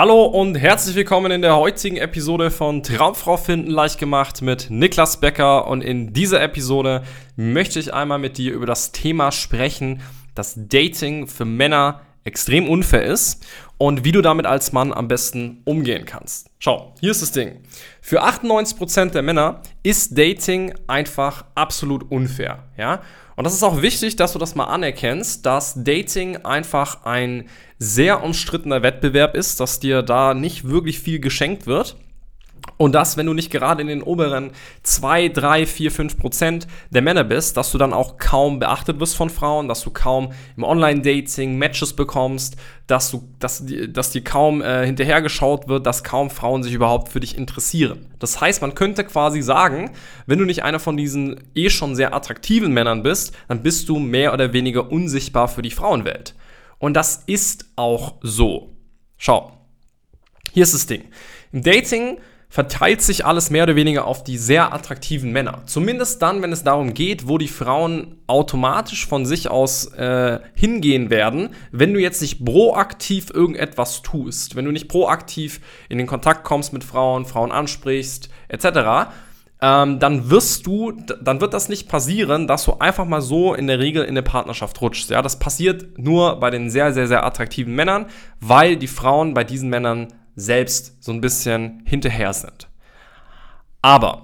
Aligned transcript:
Hallo 0.00 0.26
und 0.26 0.54
herzlich 0.54 0.94
willkommen 0.94 1.32
in 1.32 1.42
der 1.42 1.56
heutigen 1.56 1.96
Episode 1.96 2.52
von 2.52 2.84
Traumfrau 2.84 3.36
finden 3.36 3.68
leicht 3.68 3.98
gemacht 3.98 4.42
mit 4.42 4.70
Niklas 4.70 5.18
Becker. 5.18 5.66
Und 5.66 5.82
in 5.82 6.12
dieser 6.12 6.40
Episode 6.40 7.02
möchte 7.34 7.80
ich 7.80 7.92
einmal 7.92 8.20
mit 8.20 8.38
dir 8.38 8.52
über 8.52 8.64
das 8.64 8.92
Thema 8.92 9.32
sprechen, 9.32 10.00
dass 10.36 10.54
Dating 10.56 11.26
für 11.26 11.44
Männer 11.44 12.02
extrem 12.22 12.68
unfair 12.68 13.02
ist 13.02 13.44
und 13.78 14.04
wie 14.04 14.12
du 14.12 14.20
damit 14.20 14.46
als 14.46 14.72
Mann 14.72 14.92
am 14.92 15.08
besten 15.08 15.62
umgehen 15.64 16.04
kannst. 16.04 16.50
Schau, 16.58 16.94
hier 17.00 17.12
ist 17.12 17.22
das 17.22 17.32
Ding. 17.32 17.62
Für 18.02 18.24
98% 18.24 19.10
der 19.10 19.22
Männer 19.22 19.62
ist 19.82 20.18
Dating 20.18 20.74
einfach 20.88 21.44
absolut 21.54 22.10
unfair, 22.10 22.64
ja? 22.76 23.00
Und 23.36 23.44
das 23.44 23.54
ist 23.54 23.62
auch 23.62 23.82
wichtig, 23.82 24.16
dass 24.16 24.32
du 24.32 24.40
das 24.40 24.56
mal 24.56 24.64
anerkennst, 24.64 25.46
dass 25.46 25.84
Dating 25.84 26.38
einfach 26.38 27.04
ein 27.04 27.48
sehr 27.78 28.24
umstrittener 28.24 28.82
Wettbewerb 28.82 29.36
ist, 29.36 29.60
dass 29.60 29.78
dir 29.78 30.02
da 30.02 30.34
nicht 30.34 30.68
wirklich 30.68 30.98
viel 30.98 31.20
geschenkt 31.20 31.68
wird. 31.68 31.96
Und 32.76 32.94
dass, 32.94 33.16
wenn 33.16 33.26
du 33.26 33.34
nicht 33.34 33.50
gerade 33.50 33.82
in 33.82 33.88
den 33.88 34.02
oberen 34.02 34.50
2, 34.82 35.28
3, 35.28 35.66
4, 35.66 35.90
5 35.90 36.18
Prozent 36.18 36.66
der 36.90 37.02
Männer 37.02 37.24
bist, 37.24 37.56
dass 37.56 37.72
du 37.72 37.78
dann 37.78 37.92
auch 37.92 38.18
kaum 38.18 38.58
beachtet 38.58 39.00
wirst 39.00 39.16
von 39.16 39.30
Frauen, 39.30 39.68
dass 39.68 39.82
du 39.82 39.90
kaum 39.90 40.32
im 40.56 40.64
Online-Dating 40.64 41.56
Matches 41.56 41.94
bekommst, 41.94 42.56
dass, 42.86 43.10
du, 43.10 43.28
dass, 43.38 43.64
dass 43.88 44.10
dir 44.10 44.22
kaum 44.22 44.62
äh, 44.62 44.86
hinterhergeschaut 44.86 45.68
wird, 45.68 45.86
dass 45.86 46.04
kaum 46.04 46.30
Frauen 46.30 46.62
sich 46.62 46.72
überhaupt 46.72 47.08
für 47.08 47.20
dich 47.20 47.36
interessieren. 47.36 48.06
Das 48.18 48.40
heißt, 48.40 48.62
man 48.62 48.74
könnte 48.74 49.04
quasi 49.04 49.42
sagen, 49.42 49.90
wenn 50.26 50.38
du 50.38 50.44
nicht 50.44 50.62
einer 50.62 50.78
von 50.78 50.96
diesen 50.96 51.40
eh 51.54 51.70
schon 51.70 51.94
sehr 51.94 52.14
attraktiven 52.14 52.72
Männern 52.72 53.02
bist, 53.02 53.34
dann 53.48 53.62
bist 53.62 53.88
du 53.88 53.98
mehr 53.98 54.32
oder 54.32 54.52
weniger 54.52 54.90
unsichtbar 54.90 55.48
für 55.48 55.62
die 55.62 55.70
Frauenwelt. 55.70 56.34
Und 56.78 56.94
das 56.94 57.24
ist 57.26 57.66
auch 57.76 58.14
so. 58.22 58.74
Schau, 59.16 59.52
hier 60.52 60.62
ist 60.62 60.74
das 60.74 60.86
Ding. 60.86 61.04
Im 61.52 61.62
Dating 61.62 62.18
verteilt 62.48 63.02
sich 63.02 63.26
alles 63.26 63.50
mehr 63.50 63.64
oder 63.64 63.76
weniger 63.76 64.06
auf 64.06 64.24
die 64.24 64.38
sehr 64.38 64.72
attraktiven 64.72 65.32
Männer. 65.32 65.62
Zumindest 65.66 66.22
dann, 66.22 66.40
wenn 66.40 66.52
es 66.52 66.64
darum 66.64 66.94
geht, 66.94 67.28
wo 67.28 67.36
die 67.36 67.48
Frauen 67.48 68.16
automatisch 68.26 69.06
von 69.06 69.26
sich 69.26 69.50
aus 69.50 69.92
äh, 69.92 70.40
hingehen 70.54 71.10
werden, 71.10 71.50
wenn 71.72 71.92
du 71.92 72.00
jetzt 72.00 72.22
nicht 72.22 72.44
proaktiv 72.44 73.30
irgendetwas 73.32 74.02
tust, 74.02 74.56
wenn 74.56 74.64
du 74.64 74.72
nicht 74.72 74.88
proaktiv 74.88 75.60
in 75.90 75.98
den 75.98 76.06
Kontakt 76.06 76.44
kommst 76.44 76.72
mit 76.72 76.84
Frauen, 76.84 77.26
Frauen 77.26 77.52
ansprichst, 77.52 78.30
etc., 78.48 79.10
ähm, 79.60 79.98
dann 79.98 80.30
wirst 80.30 80.66
du, 80.66 80.92
dann 80.92 81.40
wird 81.40 81.52
das 81.52 81.68
nicht 81.68 81.88
passieren, 81.88 82.46
dass 82.46 82.64
du 82.64 82.74
einfach 82.78 83.06
mal 83.06 83.20
so 83.20 83.54
in 83.54 83.66
der 83.66 83.80
Regel 83.80 84.04
in 84.04 84.10
eine 84.10 84.22
Partnerschaft 84.22 84.80
rutschst. 84.80 85.10
Ja, 85.10 85.20
das 85.20 85.40
passiert 85.40 85.98
nur 85.98 86.38
bei 86.38 86.50
den 86.50 86.70
sehr, 86.70 86.92
sehr, 86.92 87.08
sehr 87.08 87.26
attraktiven 87.26 87.74
Männern, 87.74 88.06
weil 88.40 88.76
die 88.76 88.86
Frauen 88.86 89.34
bei 89.34 89.42
diesen 89.42 89.68
Männern 89.68 90.08
selbst 90.38 91.02
so 91.02 91.12
ein 91.12 91.20
bisschen 91.20 91.82
hinterher 91.84 92.32
sind. 92.32 92.68
Aber, 93.82 94.22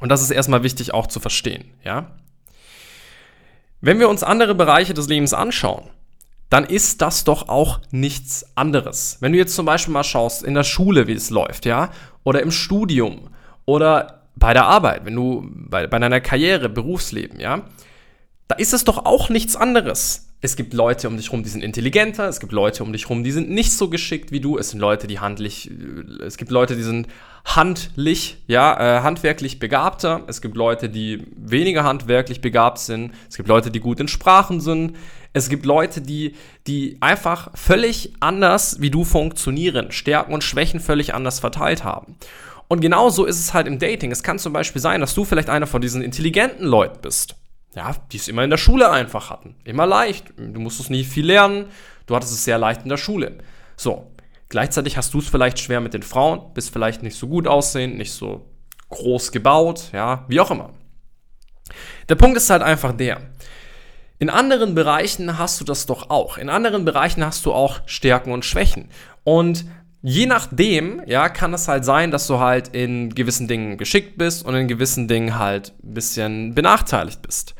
und 0.00 0.08
das 0.08 0.22
ist 0.22 0.30
erstmal 0.30 0.62
wichtig 0.62 0.94
auch 0.94 1.06
zu 1.06 1.20
verstehen, 1.20 1.64
ja, 1.84 2.12
wenn 3.80 3.98
wir 3.98 4.08
uns 4.08 4.22
andere 4.22 4.54
Bereiche 4.54 4.94
des 4.94 5.08
Lebens 5.08 5.34
anschauen, 5.34 5.90
dann 6.50 6.64
ist 6.64 7.02
das 7.02 7.24
doch 7.24 7.48
auch 7.48 7.80
nichts 7.90 8.46
anderes. 8.56 9.16
Wenn 9.20 9.32
du 9.32 9.38
jetzt 9.38 9.56
zum 9.56 9.66
Beispiel 9.66 9.92
mal 9.92 10.04
schaust 10.04 10.42
in 10.44 10.54
der 10.54 10.64
Schule, 10.64 11.06
wie 11.06 11.14
es 11.14 11.30
läuft, 11.30 11.66
ja, 11.66 11.90
oder 12.24 12.42
im 12.42 12.50
Studium 12.50 13.30
oder 13.64 14.22
bei 14.36 14.52
der 14.52 14.66
Arbeit, 14.66 15.04
wenn 15.04 15.16
du 15.16 15.48
bei, 15.52 15.86
bei 15.86 15.98
deiner 15.98 16.20
Karriere, 16.20 16.68
Berufsleben, 16.68 17.40
ja, 17.40 17.62
da 18.48 18.54
ist 18.56 18.72
es 18.72 18.84
doch 18.84 19.04
auch 19.04 19.30
nichts 19.30 19.56
anderes 19.56 20.31
es 20.44 20.56
gibt 20.56 20.74
Leute 20.74 21.08
um 21.08 21.16
dich 21.16 21.26
herum, 21.26 21.44
die 21.44 21.48
sind 21.48 21.62
intelligenter, 21.62 22.28
es 22.28 22.40
gibt 22.40 22.52
Leute 22.52 22.82
um 22.82 22.92
dich 22.92 23.04
herum, 23.04 23.22
die 23.22 23.30
sind 23.30 23.48
nicht 23.48 23.72
so 23.72 23.88
geschickt 23.88 24.32
wie 24.32 24.40
du, 24.40 24.58
es 24.58 24.70
sind 24.70 24.80
Leute, 24.80 25.06
die 25.06 25.20
handlich, 25.20 25.70
äh, 25.70 26.24
es 26.24 26.36
gibt 26.36 26.50
Leute, 26.50 26.74
die 26.74 26.82
sind 26.82 27.06
handlich, 27.44 28.38
ja, 28.48 28.98
äh, 28.98 29.02
handwerklich 29.02 29.60
begabter, 29.60 30.24
es 30.26 30.42
gibt 30.42 30.56
Leute, 30.56 30.88
die 30.88 31.24
weniger 31.36 31.84
handwerklich 31.84 32.40
begabt 32.40 32.80
sind, 32.80 33.12
es 33.30 33.36
gibt 33.36 33.48
Leute, 33.48 33.70
die 33.70 33.78
gut 33.78 34.00
in 34.00 34.08
Sprachen 34.08 34.60
sind, 34.60 34.96
es 35.32 35.48
gibt 35.48 35.64
Leute, 35.64 36.00
die, 36.00 36.34
die 36.66 36.98
einfach 37.00 37.50
völlig 37.54 38.12
anders 38.18 38.80
wie 38.80 38.90
du 38.90 39.04
funktionieren, 39.04 39.92
Stärken 39.92 40.34
und 40.34 40.42
Schwächen 40.42 40.80
völlig 40.80 41.14
anders 41.14 41.38
verteilt 41.38 41.84
haben. 41.84 42.16
Und 42.66 42.80
genauso 42.80 43.26
ist 43.26 43.38
es 43.38 43.54
halt 43.54 43.66
im 43.66 43.78
Dating. 43.78 44.10
Es 44.10 44.22
kann 44.22 44.38
zum 44.38 44.52
Beispiel 44.52 44.80
sein, 44.80 45.00
dass 45.00 45.14
du 45.14 45.24
vielleicht 45.24 45.50
einer 45.50 45.66
von 45.66 45.82
diesen 45.82 46.02
intelligenten 46.02 46.66
Leuten 46.66 47.00
bist 47.02 47.36
ja, 47.74 47.94
die 48.10 48.16
es 48.16 48.28
immer 48.28 48.44
in 48.44 48.50
der 48.50 48.58
Schule 48.58 48.90
einfach 48.90 49.30
hatten. 49.30 49.56
Immer 49.64 49.86
leicht. 49.86 50.32
Du 50.36 50.60
musstest 50.60 50.90
nie 50.90 51.04
viel 51.04 51.26
lernen. 51.26 51.66
Du 52.06 52.14
hattest 52.14 52.32
es 52.32 52.44
sehr 52.44 52.58
leicht 52.58 52.82
in 52.82 52.88
der 52.88 52.96
Schule. 52.96 53.38
So. 53.76 54.12
Gleichzeitig 54.48 54.98
hast 54.98 55.14
du 55.14 55.18
es 55.20 55.28
vielleicht 55.30 55.58
schwer 55.60 55.80
mit 55.80 55.94
den 55.94 56.02
Frauen, 56.02 56.52
bist 56.52 56.74
vielleicht 56.74 57.02
nicht 57.02 57.16
so 57.16 57.26
gut 57.26 57.48
aussehend, 57.48 57.96
nicht 57.96 58.12
so 58.12 58.44
groß 58.90 59.32
gebaut, 59.32 59.84
ja, 59.94 60.26
wie 60.28 60.40
auch 60.40 60.50
immer. 60.50 60.74
Der 62.10 62.16
Punkt 62.16 62.36
ist 62.36 62.50
halt 62.50 62.62
einfach 62.62 62.92
der. 62.92 63.22
In 64.18 64.28
anderen 64.28 64.74
Bereichen 64.74 65.38
hast 65.38 65.58
du 65.58 65.64
das 65.64 65.86
doch 65.86 66.10
auch. 66.10 66.36
In 66.36 66.50
anderen 66.50 66.84
Bereichen 66.84 67.24
hast 67.24 67.46
du 67.46 67.52
auch 67.54 67.80
Stärken 67.86 68.30
und 68.30 68.44
Schwächen. 68.44 68.90
Und 69.24 69.64
je 70.02 70.26
nachdem, 70.26 71.00
ja, 71.06 71.28
kann 71.28 71.54
es 71.54 71.68
halt 71.68 71.84
sein, 71.84 72.10
dass 72.10 72.26
du 72.26 72.38
halt 72.40 72.68
in 72.68 73.14
gewissen 73.14 73.48
Dingen 73.48 73.78
geschickt 73.78 74.18
bist 74.18 74.44
und 74.44 74.54
in 74.54 74.68
gewissen 74.68 75.08
Dingen 75.08 75.38
halt 75.38 75.72
ein 75.82 75.94
bisschen 75.94 76.54
benachteiligt 76.54 77.22
bist. 77.22 77.54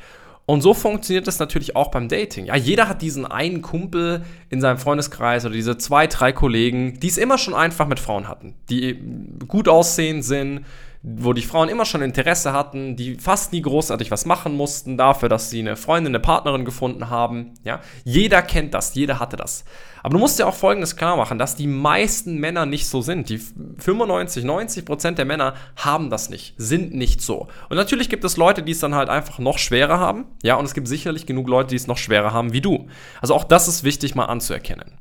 Und 0.44 0.60
so 0.60 0.75
funktioniert 0.75 1.28
das 1.28 1.38
natürlich 1.38 1.76
auch 1.76 1.92
beim 1.92 2.08
Dating. 2.08 2.47
Ja, 2.47 2.56
jeder 2.56 2.88
hat 2.88 3.00
diesen 3.00 3.25
einen 3.25 3.62
Kumpel 3.62 4.25
in 4.50 4.60
seinem 4.60 4.78
Freundeskreis 4.78 5.44
oder 5.44 5.54
diese 5.54 5.78
zwei, 5.78 6.08
drei 6.08 6.32
Kollegen, 6.32 6.98
die 6.98 7.06
es 7.06 7.16
immer 7.16 7.38
schon 7.38 7.54
einfach 7.54 7.86
mit 7.86 8.00
Frauen 8.00 8.26
hatten, 8.26 8.54
die 8.69 8.98
gut 9.47 9.69
aussehend 9.69 10.25
sind, 10.25 10.64
wo 11.04 11.32
die 11.32 11.42
Frauen 11.42 11.68
immer 11.68 11.84
schon 11.84 12.00
Interesse 12.00 12.52
hatten, 12.52 12.94
die 12.94 13.16
fast 13.16 13.52
nie 13.52 13.60
großartig 13.60 14.12
was 14.12 14.24
machen 14.24 14.56
mussten 14.56 14.96
dafür, 14.96 15.28
dass 15.28 15.50
sie 15.50 15.58
eine 15.58 15.74
Freundin, 15.74 16.12
eine 16.12 16.20
Partnerin 16.20 16.64
gefunden 16.64 17.10
haben. 17.10 17.54
Ja, 17.64 17.80
jeder 18.04 18.40
kennt 18.40 18.72
das, 18.72 18.94
jeder 18.94 19.18
hatte 19.18 19.36
das. 19.36 19.64
Aber 20.04 20.14
du 20.14 20.18
musst 20.18 20.38
dir 20.38 20.46
auch 20.46 20.54
Folgendes 20.54 20.96
klar 20.96 21.16
machen, 21.16 21.38
dass 21.38 21.56
die 21.56 21.66
meisten 21.66 22.38
Männer 22.38 22.66
nicht 22.66 22.86
so 22.86 23.02
sind. 23.02 23.28
Die 23.28 23.38
95, 23.38 24.44
90 24.44 24.84
Prozent 24.84 25.18
der 25.18 25.24
Männer 25.24 25.54
haben 25.76 26.08
das 26.08 26.30
nicht, 26.30 26.54
sind 26.56 26.94
nicht 26.94 27.20
so. 27.20 27.48
Und 27.69 27.76
natürlich 27.76 28.08
gibt 28.08 28.24
es 28.24 28.36
Leute, 28.36 28.62
die 28.62 28.72
es 28.72 28.80
dann 28.80 28.94
halt 28.94 29.08
einfach 29.08 29.40
noch 29.40 29.58
schwerer 29.58 29.98
haben. 29.98 30.26
Ja, 30.42 30.54
und 30.54 30.64
es 30.64 30.74
gibt 30.74 30.86
sicherlich 30.86 31.26
genug 31.26 31.48
Leute, 31.48 31.70
die 31.70 31.76
es 31.76 31.88
noch 31.88 31.98
schwerer 31.98 32.32
haben 32.32 32.52
wie 32.52 32.60
du. 32.60 32.88
Also 33.20 33.34
auch 33.34 33.44
das 33.44 33.66
ist 33.66 33.82
wichtig 33.82 34.14
mal 34.14 34.26
anzuerkennen. 34.26 34.98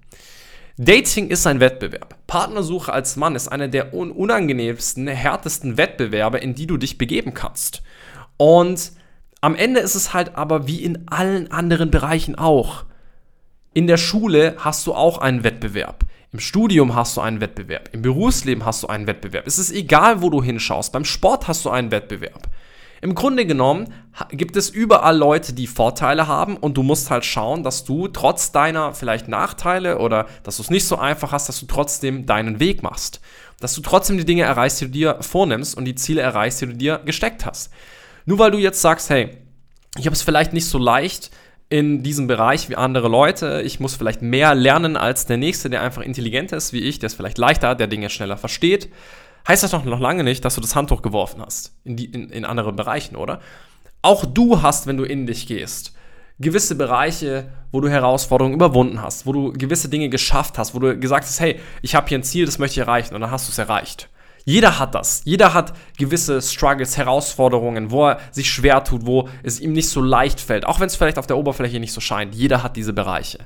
Dating 0.77 1.27
ist 1.27 1.45
ein 1.47 1.59
Wettbewerb. 1.59 2.15
Partnersuche 2.27 2.93
als 2.93 3.15
Mann 3.15 3.35
ist 3.35 3.49
einer 3.49 3.67
der 3.67 3.93
unangenehmsten, 3.93 5.07
härtesten 5.07 5.77
Wettbewerbe, 5.77 6.37
in 6.37 6.55
die 6.55 6.67
du 6.67 6.77
dich 6.77 6.97
begeben 6.97 7.33
kannst. 7.33 7.81
Und 8.37 8.93
am 9.41 9.55
Ende 9.55 9.79
ist 9.79 9.95
es 9.95 10.13
halt 10.13 10.35
aber 10.35 10.67
wie 10.67 10.83
in 10.83 11.07
allen 11.07 11.51
anderen 11.51 11.91
Bereichen 11.91 12.35
auch. 12.35 12.85
In 13.73 13.87
der 13.87 13.97
Schule 13.97 14.55
hast 14.57 14.85
du 14.87 14.93
auch 14.93 15.17
einen 15.17 15.43
Wettbewerb. 15.43 16.05
Im 16.31 16.39
Studium 16.39 16.95
hast 16.95 17.17
du 17.17 17.21
einen 17.21 17.41
Wettbewerb. 17.41 17.89
Im 17.91 18.01
Berufsleben 18.01 18.65
hast 18.65 18.83
du 18.83 18.87
einen 18.87 19.07
Wettbewerb. 19.07 19.45
Es 19.47 19.59
ist 19.59 19.71
egal, 19.71 20.21
wo 20.21 20.29
du 20.29 20.41
hinschaust. 20.41 20.93
Beim 20.93 21.05
Sport 21.05 21.47
hast 21.47 21.65
du 21.65 21.69
einen 21.69 21.91
Wettbewerb. 21.91 22.47
Im 23.01 23.15
Grunde 23.15 23.47
genommen 23.47 23.91
gibt 24.29 24.55
es 24.55 24.69
überall 24.69 25.17
Leute, 25.17 25.53
die 25.53 25.65
Vorteile 25.65 26.27
haben 26.27 26.55
und 26.55 26.77
du 26.77 26.83
musst 26.83 27.09
halt 27.09 27.25
schauen, 27.25 27.63
dass 27.63 27.83
du 27.83 28.07
trotz 28.07 28.51
deiner 28.51 28.93
vielleicht 28.93 29.27
Nachteile 29.27 29.97
oder 29.97 30.27
dass 30.43 30.57
du 30.57 30.63
es 30.63 30.69
nicht 30.69 30.85
so 30.85 30.97
einfach 30.97 31.31
hast, 31.31 31.49
dass 31.49 31.59
du 31.59 31.65
trotzdem 31.65 32.27
deinen 32.27 32.59
Weg 32.59 32.83
machst. 32.83 33.19
Dass 33.59 33.73
du 33.73 33.81
trotzdem 33.81 34.17
die 34.17 34.25
Dinge 34.25 34.43
erreichst, 34.43 34.81
die 34.81 34.85
du 34.85 34.91
dir 34.91 35.17
vornimmst 35.21 35.75
und 35.75 35.85
die 35.85 35.95
Ziele 35.95 36.21
erreichst, 36.21 36.61
die 36.61 36.67
du 36.67 36.73
dir 36.73 37.01
gesteckt 37.03 37.43
hast. 37.45 37.71
Nur 38.25 38.37
weil 38.37 38.51
du 38.51 38.59
jetzt 38.59 38.81
sagst, 38.81 39.09
hey, 39.09 39.35
ich 39.97 40.05
habe 40.05 40.15
es 40.15 40.21
vielleicht 40.21 40.53
nicht 40.53 40.67
so 40.67 40.77
leicht 40.77 41.31
in 41.69 42.03
diesem 42.03 42.27
Bereich 42.27 42.69
wie 42.69 42.75
andere 42.75 43.07
Leute, 43.07 43.63
ich 43.63 43.79
muss 43.79 43.95
vielleicht 43.95 44.21
mehr 44.21 44.53
lernen 44.53 44.95
als 44.95 45.25
der 45.25 45.37
Nächste, 45.37 45.69
der 45.69 45.81
einfach 45.81 46.01
intelligenter 46.03 46.57
ist 46.57 46.71
wie 46.73 46.81
ich, 46.81 46.99
der 46.99 47.07
es 47.07 47.15
vielleicht 47.15 47.39
leichter 47.39 47.69
hat, 47.69 47.79
der 47.79 47.87
Dinge 47.87 48.09
schneller 48.09 48.37
versteht 48.37 48.89
heißt 49.47 49.63
das 49.63 49.71
doch 49.71 49.83
noch 49.83 49.99
lange 49.99 50.23
nicht, 50.23 50.43
dass 50.45 50.55
du 50.55 50.61
das 50.61 50.75
Handtuch 50.75 51.01
geworfen 51.01 51.41
hast 51.41 51.73
in, 51.83 51.95
die, 51.95 52.05
in, 52.05 52.29
in 52.29 52.45
anderen 52.45 52.75
Bereichen, 52.75 53.15
oder? 53.15 53.41
Auch 54.01 54.25
du 54.25 54.61
hast, 54.61 54.87
wenn 54.87 54.97
du 54.97 55.03
in 55.03 55.27
dich 55.27 55.47
gehst, 55.47 55.93
gewisse 56.39 56.75
Bereiche, 56.75 57.51
wo 57.71 57.81
du 57.81 57.89
Herausforderungen 57.89 58.55
überwunden 58.55 59.01
hast, 59.01 59.25
wo 59.25 59.33
du 59.33 59.53
gewisse 59.53 59.89
Dinge 59.89 60.09
geschafft 60.09 60.57
hast, 60.57 60.73
wo 60.73 60.79
du 60.79 60.97
gesagt 60.97 61.25
hast, 61.25 61.39
hey, 61.39 61.59
ich 61.81 61.95
habe 61.95 62.07
hier 62.07 62.17
ein 62.17 62.23
Ziel, 62.23 62.45
das 62.45 62.57
möchte 62.57 62.79
ich 62.79 62.87
erreichen 62.87 63.13
und 63.15 63.21
dann 63.21 63.31
hast 63.31 63.47
du 63.47 63.51
es 63.51 63.57
erreicht. 63.57 64.09
Jeder 64.43 64.79
hat 64.79 64.95
das. 64.95 65.21
Jeder 65.23 65.53
hat 65.53 65.73
gewisse 65.97 66.41
Struggles, 66.41 66.97
Herausforderungen, 66.97 67.91
wo 67.91 68.07
er 68.07 68.19
sich 68.31 68.49
schwer 68.49 68.83
tut, 68.83 69.05
wo 69.05 69.29
es 69.43 69.59
ihm 69.59 69.71
nicht 69.71 69.89
so 69.89 70.01
leicht 70.01 70.39
fällt, 70.39 70.65
auch 70.65 70.79
wenn 70.79 70.87
es 70.87 70.95
vielleicht 70.95 71.19
auf 71.19 71.27
der 71.27 71.37
Oberfläche 71.37 71.79
nicht 71.79 71.93
so 71.93 72.01
scheint. 72.01 72.33
Jeder 72.33 72.63
hat 72.63 72.75
diese 72.75 72.93
Bereiche. 72.93 73.39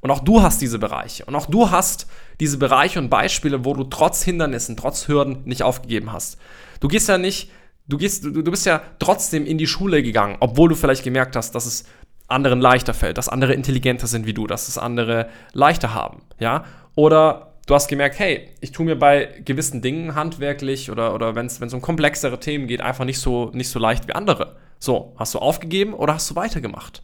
Und 0.00 0.10
auch 0.10 0.20
du 0.20 0.42
hast 0.42 0.60
diese 0.60 0.78
Bereiche. 0.78 1.24
Und 1.24 1.34
auch 1.34 1.46
du 1.46 1.70
hast 1.70 2.06
diese 2.40 2.58
Bereiche 2.58 2.98
und 2.98 3.08
Beispiele, 3.08 3.64
wo 3.64 3.74
du 3.74 3.84
trotz 3.84 4.22
Hindernissen, 4.22 4.76
trotz 4.76 5.08
Hürden 5.08 5.42
nicht 5.44 5.62
aufgegeben 5.62 6.12
hast. 6.12 6.38
Du 6.80 6.88
gehst 6.88 7.08
ja 7.08 7.18
nicht, 7.18 7.50
du 7.88 7.98
gehst, 7.98 8.24
du, 8.24 8.42
du 8.42 8.50
bist 8.50 8.66
ja 8.66 8.80
trotzdem 8.98 9.44
in 9.44 9.58
die 9.58 9.66
Schule 9.66 10.02
gegangen, 10.02 10.36
obwohl 10.40 10.68
du 10.68 10.74
vielleicht 10.74 11.02
gemerkt 11.02 11.34
hast, 11.34 11.54
dass 11.54 11.66
es 11.66 11.84
anderen 12.28 12.60
leichter 12.60 12.94
fällt, 12.94 13.18
dass 13.18 13.28
andere 13.28 13.54
intelligenter 13.54 14.06
sind 14.06 14.26
wie 14.26 14.34
du, 14.34 14.46
dass 14.46 14.68
es 14.68 14.78
andere 14.78 15.30
leichter 15.52 15.94
haben, 15.94 16.22
ja? 16.38 16.64
Oder 16.94 17.54
du 17.66 17.74
hast 17.74 17.88
gemerkt, 17.88 18.18
hey, 18.18 18.50
ich 18.60 18.72
tue 18.72 18.84
mir 18.84 18.96
bei 18.96 19.40
gewissen 19.44 19.80
Dingen 19.80 20.14
handwerklich 20.14 20.90
oder, 20.90 21.14
oder 21.14 21.34
wenn 21.34 21.46
es 21.46 21.74
um 21.74 21.80
komplexere 21.80 22.38
Themen 22.38 22.66
geht, 22.66 22.82
einfach 22.82 23.04
nicht 23.04 23.18
so, 23.18 23.50
nicht 23.54 23.70
so 23.70 23.78
leicht 23.78 24.08
wie 24.08 24.12
andere. 24.12 24.56
So, 24.78 25.14
hast 25.16 25.34
du 25.34 25.38
aufgegeben 25.38 25.94
oder 25.94 26.14
hast 26.14 26.30
du 26.30 26.36
weitergemacht? 26.36 27.02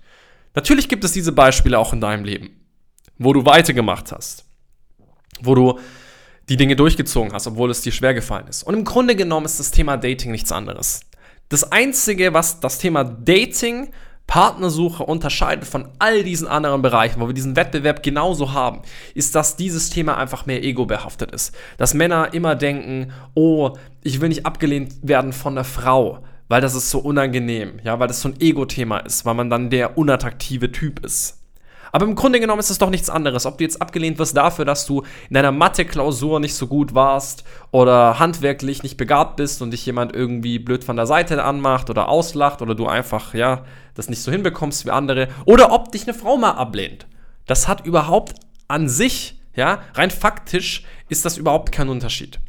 Natürlich 0.54 0.88
gibt 0.88 1.04
es 1.04 1.12
diese 1.12 1.32
Beispiele 1.32 1.78
auch 1.78 1.92
in 1.92 2.00
deinem 2.00 2.24
Leben, 2.24 2.63
wo 3.18 3.32
du 3.32 3.46
weitergemacht 3.46 4.12
hast, 4.12 4.44
wo 5.40 5.54
du 5.54 5.78
die 6.48 6.56
Dinge 6.56 6.76
durchgezogen 6.76 7.32
hast, 7.32 7.46
obwohl 7.46 7.70
es 7.70 7.80
dir 7.80 7.92
schwer 7.92 8.14
gefallen 8.14 8.46
ist. 8.48 8.62
Und 8.62 8.74
im 8.74 8.84
Grunde 8.84 9.16
genommen 9.16 9.46
ist 9.46 9.60
das 9.60 9.70
Thema 9.70 9.96
Dating 9.96 10.30
nichts 10.30 10.52
anderes. 10.52 11.00
Das 11.48 11.72
Einzige, 11.72 12.34
was 12.34 12.60
das 12.60 12.78
Thema 12.78 13.04
Dating 13.04 13.90
Partnersuche 14.26 15.02
unterscheidet 15.02 15.66
von 15.66 15.88
all 15.98 16.22
diesen 16.22 16.48
anderen 16.48 16.80
Bereichen, 16.80 17.20
wo 17.20 17.26
wir 17.26 17.34
diesen 17.34 17.56
Wettbewerb 17.56 18.02
genauso 18.02 18.52
haben, 18.52 18.80
ist, 19.14 19.34
dass 19.34 19.56
dieses 19.56 19.90
Thema 19.90 20.16
einfach 20.16 20.46
mehr 20.46 20.64
ego 20.64 20.86
behaftet 20.86 21.30
ist. 21.32 21.54
Dass 21.76 21.92
Männer 21.92 22.32
immer 22.32 22.54
denken, 22.54 23.12
oh, 23.34 23.76
ich 24.02 24.20
will 24.20 24.30
nicht 24.30 24.46
abgelehnt 24.46 24.94
werden 25.02 25.34
von 25.34 25.54
der 25.54 25.64
Frau, 25.64 26.20
weil 26.48 26.62
das 26.62 26.74
ist 26.74 26.90
so 26.90 27.00
unangenehm, 27.00 27.80
ja, 27.84 27.98
weil 27.98 28.08
das 28.08 28.22
so 28.22 28.30
ein 28.30 28.40
Ego-Thema 28.40 28.98
ist, 29.00 29.26
weil 29.26 29.34
man 29.34 29.50
dann 29.50 29.68
der 29.68 29.98
unattraktive 29.98 30.72
Typ 30.72 31.04
ist. 31.04 31.43
Aber 31.94 32.06
im 32.06 32.16
Grunde 32.16 32.40
genommen 32.40 32.58
ist 32.58 32.70
es 32.70 32.78
doch 32.78 32.90
nichts 32.90 33.08
anderes. 33.08 33.46
Ob 33.46 33.56
du 33.56 33.62
jetzt 33.62 33.80
abgelehnt 33.80 34.18
wirst 34.18 34.36
dafür, 34.36 34.64
dass 34.64 34.84
du 34.84 35.04
in 35.28 35.34
deiner 35.34 35.52
Mathe-Klausur 35.52 36.40
nicht 36.40 36.56
so 36.56 36.66
gut 36.66 36.92
warst 36.92 37.44
oder 37.70 38.18
handwerklich 38.18 38.82
nicht 38.82 38.96
begabt 38.96 39.36
bist 39.36 39.62
und 39.62 39.70
dich 39.70 39.86
jemand 39.86 40.12
irgendwie 40.12 40.58
blöd 40.58 40.82
von 40.82 40.96
der 40.96 41.06
Seite 41.06 41.44
anmacht 41.44 41.90
oder 41.90 42.08
auslacht 42.08 42.62
oder 42.62 42.74
du 42.74 42.88
einfach, 42.88 43.32
ja, 43.32 43.64
das 43.94 44.08
nicht 44.08 44.22
so 44.22 44.32
hinbekommst 44.32 44.84
wie 44.86 44.90
andere 44.90 45.28
oder 45.44 45.70
ob 45.70 45.92
dich 45.92 46.02
eine 46.02 46.14
Frau 46.14 46.36
mal 46.36 46.54
ablehnt. 46.54 47.06
Das 47.46 47.68
hat 47.68 47.86
überhaupt 47.86 48.40
an 48.66 48.88
sich, 48.88 49.40
ja, 49.54 49.78
rein 49.94 50.10
faktisch 50.10 50.82
ist 51.08 51.24
das 51.24 51.38
überhaupt 51.38 51.70
kein 51.70 51.88
Unterschied. 51.88 52.40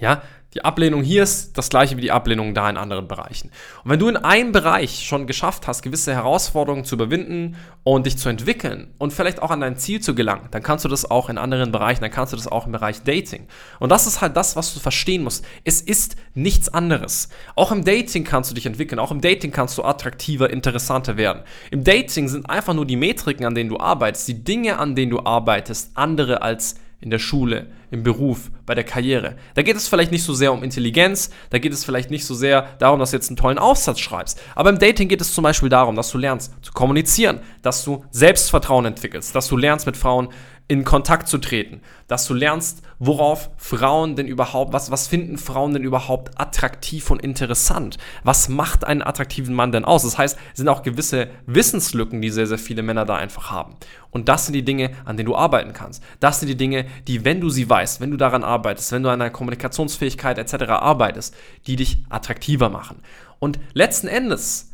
Ja, 0.00 0.22
die 0.54 0.64
Ablehnung 0.64 1.04
hier 1.04 1.22
ist 1.22 1.56
das 1.56 1.68
gleiche 1.68 1.96
wie 1.96 2.00
die 2.00 2.10
Ablehnung 2.10 2.54
da 2.54 2.68
in 2.68 2.76
anderen 2.76 3.06
Bereichen. 3.06 3.52
Und 3.84 3.90
wenn 3.90 4.00
du 4.00 4.08
in 4.08 4.16
einem 4.16 4.50
Bereich 4.50 5.06
schon 5.06 5.28
geschafft 5.28 5.68
hast, 5.68 5.82
gewisse 5.82 6.12
Herausforderungen 6.12 6.84
zu 6.84 6.96
überwinden 6.96 7.54
und 7.84 8.06
dich 8.06 8.18
zu 8.18 8.28
entwickeln 8.28 8.92
und 8.98 9.12
vielleicht 9.12 9.40
auch 9.42 9.52
an 9.52 9.60
dein 9.60 9.76
Ziel 9.76 10.00
zu 10.00 10.12
gelangen, 10.16 10.48
dann 10.50 10.64
kannst 10.64 10.84
du 10.84 10.88
das 10.88 11.08
auch 11.08 11.28
in 11.28 11.38
anderen 11.38 11.70
Bereichen, 11.70 12.00
dann 12.00 12.10
kannst 12.10 12.32
du 12.32 12.36
das 12.36 12.48
auch 12.48 12.66
im 12.66 12.72
Bereich 12.72 13.04
Dating. 13.04 13.46
Und 13.78 13.90
das 13.90 14.08
ist 14.08 14.22
halt 14.22 14.36
das, 14.36 14.56
was 14.56 14.74
du 14.74 14.80
verstehen 14.80 15.22
musst. 15.22 15.44
Es 15.62 15.80
ist 15.80 16.16
nichts 16.34 16.68
anderes. 16.68 17.28
Auch 17.54 17.70
im 17.70 17.84
Dating 17.84 18.24
kannst 18.24 18.50
du 18.50 18.54
dich 18.56 18.66
entwickeln, 18.66 18.98
auch 18.98 19.12
im 19.12 19.20
Dating 19.20 19.52
kannst 19.52 19.78
du 19.78 19.84
attraktiver, 19.84 20.50
interessanter 20.50 21.16
werden. 21.16 21.44
Im 21.70 21.84
Dating 21.84 22.28
sind 22.28 22.50
einfach 22.50 22.74
nur 22.74 22.86
die 22.86 22.96
Metriken, 22.96 23.46
an 23.46 23.54
denen 23.54 23.70
du 23.70 23.78
arbeitest, 23.78 24.26
die 24.26 24.42
Dinge, 24.42 24.80
an 24.80 24.96
denen 24.96 25.10
du 25.10 25.20
arbeitest, 25.20 25.92
andere 25.94 26.42
als 26.42 26.74
in 27.00 27.10
der 27.10 27.18
Schule, 27.18 27.66
im 27.90 28.02
Beruf, 28.02 28.50
bei 28.66 28.74
der 28.74 28.84
Karriere. 28.84 29.36
Da 29.54 29.62
geht 29.62 29.76
es 29.76 29.88
vielleicht 29.88 30.12
nicht 30.12 30.22
so 30.22 30.34
sehr 30.34 30.52
um 30.52 30.62
Intelligenz, 30.62 31.30
da 31.48 31.58
geht 31.58 31.72
es 31.72 31.84
vielleicht 31.84 32.10
nicht 32.10 32.26
so 32.26 32.34
sehr 32.34 32.68
darum, 32.78 33.00
dass 33.00 33.10
du 33.10 33.16
jetzt 33.16 33.30
einen 33.30 33.36
tollen 33.36 33.58
Aufsatz 33.58 34.00
schreibst. 34.00 34.40
Aber 34.54 34.70
im 34.70 34.78
Dating 34.78 35.08
geht 35.08 35.20
es 35.20 35.34
zum 35.34 35.42
Beispiel 35.42 35.70
darum, 35.70 35.96
dass 35.96 36.10
du 36.10 36.18
lernst 36.18 36.54
zu 36.62 36.72
kommunizieren, 36.72 37.40
dass 37.62 37.84
du 37.84 38.04
Selbstvertrauen 38.10 38.84
entwickelst, 38.84 39.34
dass 39.34 39.48
du 39.48 39.56
lernst 39.56 39.86
mit 39.86 39.96
Frauen 39.96 40.28
in 40.70 40.84
Kontakt 40.84 41.26
zu 41.26 41.38
treten, 41.38 41.80
dass 42.06 42.28
du 42.28 42.32
lernst, 42.32 42.82
worauf 43.00 43.50
Frauen 43.56 44.14
denn 44.14 44.28
überhaupt, 44.28 44.72
was, 44.72 44.92
was 44.92 45.08
finden 45.08 45.36
Frauen 45.36 45.74
denn 45.74 45.82
überhaupt 45.82 46.40
attraktiv 46.40 47.10
und 47.10 47.20
interessant? 47.20 47.98
Was 48.22 48.48
macht 48.48 48.84
einen 48.84 49.02
attraktiven 49.02 49.52
Mann 49.52 49.72
denn 49.72 49.84
aus? 49.84 50.04
Das 50.04 50.16
heißt, 50.16 50.38
es 50.52 50.58
sind 50.58 50.68
auch 50.68 50.84
gewisse 50.84 51.26
Wissenslücken, 51.46 52.22
die 52.22 52.30
sehr, 52.30 52.46
sehr 52.46 52.56
viele 52.56 52.82
Männer 52.82 53.04
da 53.04 53.16
einfach 53.16 53.50
haben. 53.50 53.74
Und 54.12 54.28
das 54.28 54.46
sind 54.46 54.52
die 54.52 54.64
Dinge, 54.64 54.92
an 55.04 55.16
denen 55.16 55.26
du 55.26 55.34
arbeiten 55.34 55.72
kannst. 55.72 56.04
Das 56.20 56.38
sind 56.38 56.48
die 56.48 56.56
Dinge, 56.56 56.86
die, 57.08 57.24
wenn 57.24 57.40
du 57.40 57.50
sie 57.50 57.68
weißt, 57.68 58.00
wenn 58.00 58.12
du 58.12 58.16
daran 58.16 58.44
arbeitest, 58.44 58.92
wenn 58.92 59.02
du 59.02 59.08
an 59.08 59.18
deiner 59.18 59.32
Kommunikationsfähigkeit 59.32 60.38
etc. 60.38 60.70
arbeitest, 60.70 61.34
die 61.66 61.74
dich 61.74 62.04
attraktiver 62.10 62.68
machen. 62.68 63.02
Und 63.40 63.58
letzten 63.72 64.06
Endes, 64.06 64.70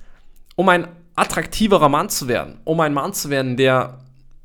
um 0.57 0.69
ein 0.69 0.89
attraktiverer 1.15 1.89
Mann 1.89 2.11
zu 2.11 2.29
werden, 2.29 2.61
um 2.65 2.81
ein 2.81 2.93
Mann 2.93 3.15
zu 3.15 3.31
werden, 3.31 3.57
der 3.57 4.01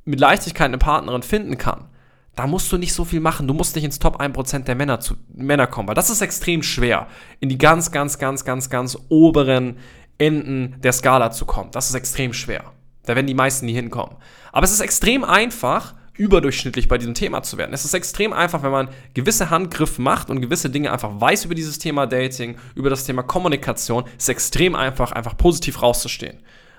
mit 0.06 0.19
Leichtigkeit 0.19 0.68
eine 0.68 0.77
Partnerin 0.77 1.24
finden 1.24 1.57
kann, 1.57 1.88
da 2.36 2.48
musst 2.48 2.71
du 2.71 2.77
nicht 2.77 2.94
so 2.94 3.06
viel 3.06 3.19
machen. 3.19 3.48
Du 3.48 3.53
musst 3.53 3.75
nicht 3.75 3.83
ins 3.83 4.00
Top 4.00 4.21
1% 4.21 4.59
der 4.63 4.75
Männer, 4.75 5.00
zu, 5.00 5.15
Männer 5.33 5.68
kommen, 5.68 5.88
weil 5.88 5.95
das 5.95 6.09
ist 6.09 6.21
extrem 6.21 6.63
schwer, 6.63 7.07
in 7.39 7.50
die 7.50 7.57
ganz, 7.57 7.92
ganz, 7.92 8.18
ganz, 8.19 8.45
ganz, 8.45 8.69
ganz 8.69 8.98
oberen 9.09 9.77
Enden 10.18 10.75
der 10.81 10.94
Skala 10.94 11.31
zu 11.31 11.45
kommen. 11.45 11.71
Das 11.71 11.89
ist 11.89 11.95
extrem 11.95 12.33
schwer. 12.33 12.63
Da 13.03 13.15
werden 13.15 13.27
die 13.27 13.33
meisten 13.33 13.65
nie 13.65 13.74
hinkommen. 13.74 14.15
Aber 14.51 14.63
es 14.63 14.71
ist 14.71 14.80
extrem 14.80 15.24
einfach, 15.24 15.95
überdurchschnittlich 16.13 16.88
bei 16.88 16.98
diesem 16.98 17.15
Thema 17.15 17.42
zu 17.42 17.57
werden. 17.57 17.74
Es 17.74 17.86
ist 17.86 17.94
extrem 17.94 18.31
einfach, 18.31 18.62
wenn 18.63 18.71
man 18.71 18.89
gewisse 19.13 19.50
Handgriffe 19.50 20.01
macht 20.01 20.30
und 20.30 20.42
gewisse 20.42 20.69
Dinge 20.69 20.92
einfach 20.92 21.19
weiß 21.19 21.45
über 21.45 21.56
dieses 21.56 21.80
Thema 21.80 22.06
Dating, 22.06 22.57
über 22.75 22.89
das 22.89 23.06
Thema 23.06 23.24
Kommunikation, 23.24 24.03
ist 24.18 24.30
extrem 24.30 24.75
einfach, 24.75 25.12
einfach 25.13 25.36
positiv 25.36 25.81
rauszustehen. 25.81 26.38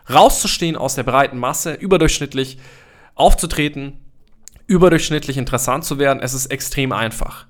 Rauszustehen 0.09 0.77
aus 0.77 0.95
der 0.95 1.03
breiten 1.03 1.39
Masse, 1.39 1.75
überdurchschnittlich 1.75 2.59
aufzutreten, 3.15 3.99
überdurchschnittlich 4.67 5.37
interessant 5.37 5.85
zu 5.85 5.99
werden. 5.99 6.21
Es 6.23 6.35
ist 6.35 6.47
extrem 6.47 6.93
einfach. 6.93 7.47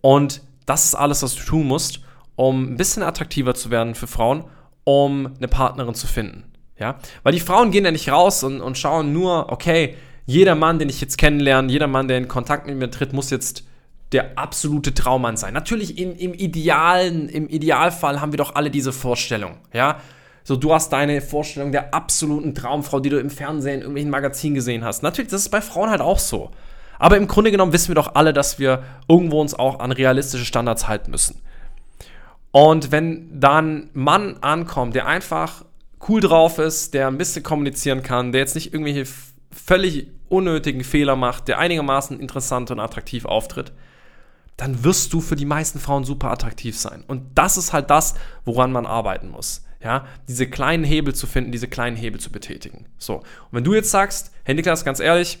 Und 0.00 0.42
das 0.64 0.84
ist 0.84 0.94
alles, 0.94 1.22
was 1.22 1.34
du 1.34 1.42
tun 1.42 1.66
musst, 1.66 2.00
um 2.34 2.72
ein 2.72 2.76
bisschen 2.76 3.02
attraktiver 3.02 3.54
zu 3.54 3.70
werden 3.70 3.94
für 3.94 4.06
Frauen, 4.06 4.44
um 4.84 5.34
eine 5.36 5.48
Partnerin 5.48 5.94
zu 5.94 6.06
finden. 6.06 6.44
Ja? 6.78 6.98
Weil 7.22 7.32
die 7.32 7.40
Frauen 7.40 7.70
gehen 7.70 7.84
ja 7.84 7.90
nicht 7.90 8.10
raus 8.10 8.44
und, 8.44 8.60
und 8.60 8.78
schauen 8.78 9.12
nur, 9.12 9.50
okay, 9.52 9.96
jeder 10.26 10.54
Mann, 10.54 10.78
den 10.78 10.88
ich 10.88 11.00
jetzt 11.00 11.18
kennenlerne, 11.18 11.70
jeder 11.70 11.86
Mann, 11.86 12.08
der 12.08 12.18
in 12.18 12.28
Kontakt 12.28 12.66
mit 12.66 12.76
mir 12.76 12.90
tritt, 12.90 13.12
muss 13.12 13.30
jetzt 13.30 13.64
der 14.12 14.38
absolute 14.38 14.94
Traummann 14.94 15.36
sein. 15.36 15.54
Natürlich 15.54 15.98
im, 15.98 16.14
im 16.16 16.34
idealen, 16.34 17.28
im 17.28 17.48
Idealfall 17.48 18.20
haben 18.20 18.32
wir 18.32 18.36
doch 18.36 18.54
alle 18.54 18.70
diese 18.70 18.92
Vorstellung, 18.92 19.58
ja. 19.72 20.00
So, 20.46 20.54
du 20.54 20.72
hast 20.72 20.92
deine 20.92 21.20
Vorstellung 21.22 21.72
der 21.72 21.92
absoluten 21.92 22.54
Traumfrau, 22.54 23.00
die 23.00 23.08
du 23.08 23.18
im 23.18 23.30
Fernsehen, 23.30 23.74
in 23.74 23.80
irgendwelchen 23.80 24.12
Magazinen 24.12 24.54
gesehen 24.54 24.84
hast. 24.84 25.02
Natürlich, 25.02 25.28
das 25.28 25.40
ist 25.40 25.48
bei 25.48 25.60
Frauen 25.60 25.90
halt 25.90 26.00
auch 26.00 26.20
so. 26.20 26.52
Aber 27.00 27.16
im 27.16 27.26
Grunde 27.26 27.50
genommen 27.50 27.72
wissen 27.72 27.88
wir 27.88 27.96
doch 27.96 28.14
alle, 28.14 28.32
dass 28.32 28.60
wir 28.60 28.84
irgendwo 29.08 29.40
uns 29.40 29.54
auch 29.54 29.80
an 29.80 29.90
realistische 29.90 30.44
Standards 30.44 30.86
halten 30.86 31.10
müssen. 31.10 31.42
Und 32.52 32.92
wenn 32.92 33.40
dann 33.40 33.76
ein 33.76 33.90
Mann 33.94 34.36
ankommt, 34.40 34.94
der 34.94 35.08
einfach 35.08 35.64
cool 36.08 36.20
drauf 36.20 36.60
ist, 36.60 36.94
der 36.94 37.08
ein 37.08 37.18
bisschen 37.18 37.42
kommunizieren 37.42 38.04
kann, 38.04 38.30
der 38.30 38.42
jetzt 38.42 38.54
nicht 38.54 38.72
irgendwelche 38.72 39.12
völlig 39.50 40.06
unnötigen 40.28 40.84
Fehler 40.84 41.16
macht, 41.16 41.48
der 41.48 41.58
einigermaßen 41.58 42.20
interessant 42.20 42.70
und 42.70 42.78
attraktiv 42.78 43.24
auftritt, 43.24 43.72
dann 44.56 44.84
wirst 44.84 45.12
du 45.12 45.20
für 45.20 45.34
die 45.34 45.44
meisten 45.44 45.80
Frauen 45.80 46.04
super 46.04 46.30
attraktiv 46.30 46.78
sein. 46.78 47.02
Und 47.08 47.24
das 47.34 47.56
ist 47.56 47.72
halt 47.72 47.90
das, 47.90 48.14
woran 48.44 48.70
man 48.70 48.86
arbeiten 48.86 49.28
muss. 49.28 49.65
Ja, 49.82 50.06
diese 50.28 50.48
kleinen 50.48 50.84
Hebel 50.84 51.14
zu 51.14 51.26
finden, 51.26 51.52
diese 51.52 51.68
kleinen 51.68 51.96
Hebel 51.96 52.20
zu 52.20 52.30
betätigen. 52.32 52.86
So. 52.98 53.16
Und 53.16 53.24
wenn 53.52 53.64
du 53.64 53.74
jetzt 53.74 53.90
sagst, 53.90 54.32
hey 54.44 54.54
Niklas, 54.54 54.84
ganz 54.84 55.00
ehrlich, 55.00 55.38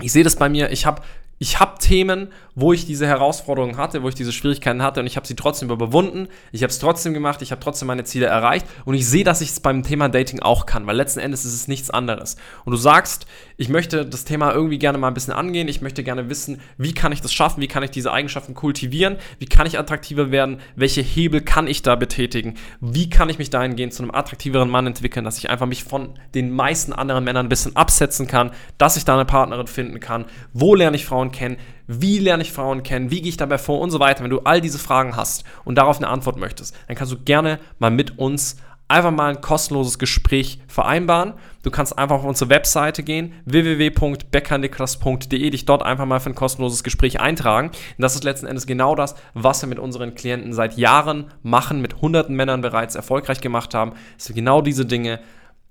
ich 0.00 0.12
sehe 0.12 0.24
das 0.24 0.36
bei 0.36 0.48
mir, 0.48 0.70
ich 0.70 0.86
habe 0.86 1.02
ich 1.42 1.58
habe 1.58 1.78
Themen, 1.78 2.28
wo 2.54 2.74
ich 2.74 2.84
diese 2.84 3.06
Herausforderungen 3.06 3.78
hatte, 3.78 4.02
wo 4.02 4.10
ich 4.10 4.14
diese 4.14 4.30
Schwierigkeiten 4.30 4.82
hatte 4.82 5.00
und 5.00 5.06
ich 5.06 5.16
habe 5.16 5.26
sie 5.26 5.34
trotzdem 5.34 5.70
überwunden. 5.70 6.28
Ich 6.52 6.62
habe 6.62 6.70
es 6.70 6.78
trotzdem 6.78 7.14
gemacht, 7.14 7.40
ich 7.40 7.50
habe 7.50 7.62
trotzdem 7.62 7.88
meine 7.88 8.04
Ziele 8.04 8.26
erreicht 8.26 8.66
und 8.84 8.92
ich 8.92 9.08
sehe, 9.08 9.24
dass 9.24 9.40
ich 9.40 9.48
es 9.48 9.58
beim 9.58 9.82
Thema 9.82 10.10
Dating 10.10 10.40
auch 10.40 10.66
kann, 10.66 10.86
weil 10.86 10.96
letzten 10.96 11.18
Endes 11.18 11.46
ist 11.46 11.54
es 11.54 11.66
nichts 11.66 11.88
anderes. 11.88 12.36
Und 12.66 12.72
du 12.72 12.76
sagst, 12.76 13.24
ich 13.56 13.70
möchte 13.70 14.04
das 14.04 14.26
Thema 14.26 14.52
irgendwie 14.52 14.78
gerne 14.78 14.98
mal 14.98 15.08
ein 15.08 15.14
bisschen 15.14 15.32
angehen, 15.32 15.66
ich 15.68 15.80
möchte 15.80 16.04
gerne 16.04 16.28
wissen, 16.28 16.60
wie 16.76 16.92
kann 16.92 17.10
ich 17.10 17.22
das 17.22 17.32
schaffen, 17.32 17.62
wie 17.62 17.68
kann 17.68 17.82
ich 17.82 17.90
diese 17.90 18.12
Eigenschaften 18.12 18.52
kultivieren, 18.52 19.16
wie 19.38 19.46
kann 19.46 19.66
ich 19.66 19.78
attraktiver 19.78 20.30
werden, 20.30 20.60
welche 20.76 21.00
Hebel 21.00 21.40
kann 21.40 21.66
ich 21.66 21.80
da 21.80 21.96
betätigen, 21.96 22.56
wie 22.82 23.08
kann 23.08 23.30
ich 23.30 23.38
mich 23.38 23.48
dahingehend 23.48 23.94
zu 23.94 24.02
einem 24.02 24.14
attraktiveren 24.14 24.68
Mann 24.68 24.86
entwickeln, 24.86 25.24
dass 25.24 25.38
ich 25.38 25.48
einfach 25.48 25.66
mich 25.66 25.84
von 25.84 26.18
den 26.34 26.50
meisten 26.50 26.92
anderen 26.92 27.24
Männern 27.24 27.46
ein 27.46 27.50
bisschen 27.50 27.76
absetzen 27.76 28.26
kann, 28.26 28.50
dass 28.76 28.98
ich 28.98 29.06
da 29.06 29.14
eine 29.14 29.24
Partnerin 29.24 29.68
finden 29.68 30.00
kann, 30.00 30.26
wo 30.52 30.74
lerne 30.74 30.96
ich 30.96 31.06
Frauen 31.06 31.29
kennen, 31.30 31.56
wie 31.86 32.18
lerne 32.18 32.42
ich 32.42 32.52
Frauen 32.52 32.82
kennen, 32.82 33.10
wie 33.10 33.20
gehe 33.20 33.30
ich 33.30 33.36
dabei 33.36 33.58
vor 33.58 33.80
und 33.80 33.90
so 33.90 34.00
weiter. 34.00 34.22
Wenn 34.22 34.30
du 34.30 34.40
all 34.40 34.60
diese 34.60 34.78
Fragen 34.78 35.16
hast 35.16 35.44
und 35.64 35.76
darauf 35.76 35.98
eine 35.98 36.08
Antwort 36.08 36.36
möchtest, 36.36 36.74
dann 36.86 36.96
kannst 36.96 37.12
du 37.12 37.18
gerne 37.18 37.58
mal 37.78 37.90
mit 37.90 38.18
uns 38.18 38.56
einfach 38.90 39.12
mal 39.12 39.30
ein 39.30 39.40
kostenloses 39.40 39.98
Gespräch 39.98 40.58
vereinbaren. 40.66 41.34
Du 41.62 41.70
kannst 41.70 41.96
einfach 41.96 42.16
auf 42.16 42.24
unsere 42.24 42.50
Webseite 42.50 43.02
gehen, 43.02 43.32
www.beckerniklas.de, 43.44 45.50
dich 45.50 45.64
dort 45.64 45.82
einfach 45.82 46.06
mal 46.06 46.20
für 46.20 46.30
ein 46.30 46.34
kostenloses 46.34 46.82
Gespräch 46.82 47.20
eintragen. 47.20 47.68
Und 47.68 47.76
das 47.98 48.16
ist 48.16 48.24
letzten 48.24 48.46
Endes 48.46 48.66
genau 48.66 48.96
das, 48.96 49.14
was 49.34 49.62
wir 49.62 49.68
mit 49.68 49.78
unseren 49.78 50.14
Klienten 50.14 50.52
seit 50.52 50.76
Jahren 50.76 51.26
machen, 51.42 51.80
mit 51.80 52.00
hunderten 52.00 52.34
Männern 52.34 52.62
bereits 52.62 52.96
erfolgreich 52.96 53.40
gemacht 53.40 53.74
haben. 53.74 53.92
Es 54.18 54.24
sind 54.24 54.34
genau 54.34 54.60
diese 54.60 54.86
Dinge, 54.86 55.20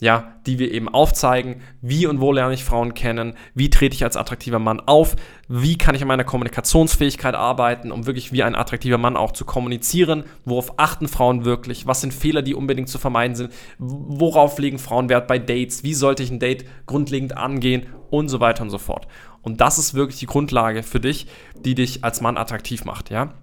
ja, 0.02 0.36
die 0.46 0.60
wir 0.60 0.72
eben 0.72 0.88
aufzeigen, 0.88 1.62
wie 1.82 2.08
und 2.08 2.22
wo 2.22 2.32
lerne 2.32 2.54
ich 2.54 2.64
Frauen 2.64 2.94
kennen, 2.94 3.34
wie 3.54 3.70
trete 3.70 3.96
ich 3.96 4.04
als 4.04 4.16
attraktiver 4.16 4.60
Mann 4.60 4.80
auf, 4.80 5.16
wie 5.50 5.78
kann 5.78 5.94
ich 5.94 6.02
an 6.02 6.08
meiner 6.08 6.24
Kommunikationsfähigkeit 6.24 7.36
arbeiten, 7.36 7.92
um 7.92 8.06
wirklich 8.06 8.32
wie 8.32 8.44
ein 8.44 8.56
attraktiver 8.56 8.98
Mann 8.98 9.18
auch 9.18 9.34
zu 9.34 9.44
kommunizieren, 9.44 10.24
worauf 10.46 10.80
achten 10.80 11.10
Frauen 11.10 11.44
wirklich, 11.44 11.86
was 11.86 12.02
sind 12.02 12.14
Fehler, 12.14 12.42
die 12.42 12.56
unbedingt 12.56 12.88
zu 12.88 12.98
vermeiden 12.98 13.36
sind, 13.36 13.52
worauf 13.78 14.58
legen 14.58 14.80
Frauen 14.80 15.10
Wert 15.10 15.28
bei 15.28 15.38
Dates, 15.38 15.84
wie 15.84 15.94
sollte 15.94 16.24
ich 16.24 16.32
ein 16.32 16.40
Date 16.40 16.66
grundlegend 16.86 17.36
angehen? 17.36 17.88
Und 18.10 18.30
so 18.30 18.40
weiter 18.40 18.64
und 18.64 18.72
so 18.72 18.80
fort. 18.80 19.08
Und 19.44 19.62
das 19.62 19.78
ist 19.78 19.94
wirklich 19.94 20.18
die 20.18 20.26
Grundlage 20.26 20.82
für 20.82 21.00
dich, 21.00 21.28
die 21.64 21.76
dich 21.76 22.04
als 22.04 22.22
Mann 22.22 22.38
attraktiv 22.38 22.86
macht, 22.86 23.12
ja. 23.12 23.34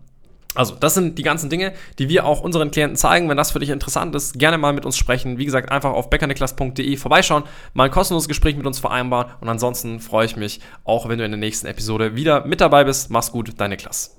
Also, 0.56 0.74
das 0.74 0.94
sind 0.94 1.18
die 1.18 1.22
ganzen 1.22 1.50
Dinge, 1.50 1.72
die 1.98 2.08
wir 2.08 2.26
auch 2.26 2.40
unseren 2.40 2.70
Klienten 2.70 2.96
zeigen. 2.96 3.28
Wenn 3.28 3.36
das 3.36 3.50
für 3.50 3.58
dich 3.58 3.70
interessant 3.70 4.14
ist, 4.14 4.38
gerne 4.38 4.58
mal 4.58 4.72
mit 4.72 4.84
uns 4.84 4.96
sprechen. 4.96 5.38
Wie 5.38 5.44
gesagt, 5.44 5.70
einfach 5.70 5.92
auf 5.92 6.10
beckerniklas.de 6.10 6.96
vorbeischauen, 6.96 7.44
mal 7.74 7.84
ein 7.84 7.90
kostenloses 7.90 8.28
Gespräch 8.28 8.56
mit 8.56 8.66
uns 8.66 8.78
vereinbaren. 8.78 9.32
Und 9.40 9.48
ansonsten 9.48 10.00
freue 10.00 10.26
ich 10.26 10.36
mich 10.36 10.60
auch, 10.84 11.08
wenn 11.08 11.18
du 11.18 11.24
in 11.24 11.30
der 11.30 11.40
nächsten 11.40 11.66
Episode 11.66 12.16
wieder 12.16 12.46
mit 12.46 12.60
dabei 12.60 12.84
bist. 12.84 13.10
Mach's 13.10 13.32
gut, 13.32 13.52
dein 13.56 13.70
Niklas. 13.70 14.16